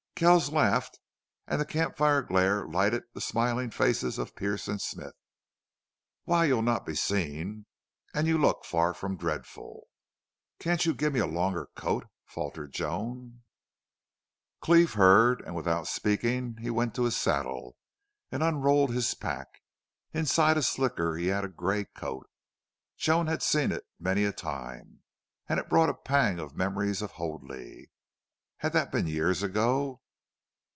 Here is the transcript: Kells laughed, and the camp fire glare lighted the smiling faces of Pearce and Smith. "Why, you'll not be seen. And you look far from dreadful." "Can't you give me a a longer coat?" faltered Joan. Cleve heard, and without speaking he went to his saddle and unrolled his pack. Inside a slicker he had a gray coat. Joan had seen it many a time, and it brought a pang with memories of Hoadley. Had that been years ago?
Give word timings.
Kells 0.15 0.51
laughed, 0.51 0.99
and 1.47 1.59
the 1.59 1.65
camp 1.65 1.97
fire 1.97 2.21
glare 2.21 2.67
lighted 2.67 3.05
the 3.15 3.19
smiling 3.21 3.71
faces 3.71 4.19
of 4.19 4.35
Pearce 4.35 4.67
and 4.67 4.79
Smith. 4.79 5.15
"Why, 6.25 6.45
you'll 6.45 6.61
not 6.61 6.85
be 6.85 6.93
seen. 6.93 7.65
And 8.13 8.27
you 8.27 8.37
look 8.37 8.63
far 8.63 8.93
from 8.93 9.17
dreadful." 9.17 9.87
"Can't 10.59 10.85
you 10.85 10.93
give 10.93 11.11
me 11.11 11.21
a 11.21 11.25
a 11.25 11.25
longer 11.25 11.69
coat?" 11.75 12.05
faltered 12.27 12.71
Joan. 12.71 13.41
Cleve 14.59 14.93
heard, 14.93 15.41
and 15.41 15.55
without 15.55 15.87
speaking 15.87 16.57
he 16.57 16.69
went 16.69 16.93
to 16.93 17.05
his 17.05 17.17
saddle 17.17 17.75
and 18.31 18.43
unrolled 18.43 18.93
his 18.93 19.15
pack. 19.15 19.47
Inside 20.13 20.55
a 20.55 20.61
slicker 20.61 21.15
he 21.15 21.27
had 21.29 21.45
a 21.45 21.49
gray 21.49 21.85
coat. 21.85 22.29
Joan 22.95 23.25
had 23.25 23.41
seen 23.41 23.71
it 23.71 23.85
many 23.99 24.23
a 24.25 24.31
time, 24.31 24.99
and 25.49 25.59
it 25.59 25.67
brought 25.67 25.89
a 25.89 25.95
pang 25.95 26.37
with 26.37 26.53
memories 26.53 27.01
of 27.01 27.13
Hoadley. 27.13 27.89
Had 28.57 28.73
that 28.73 28.91
been 28.91 29.07
years 29.07 29.41
ago? 29.41 29.97